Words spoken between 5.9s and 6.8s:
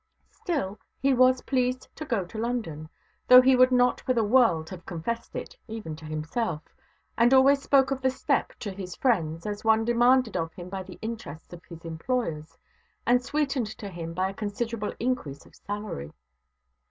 to himself,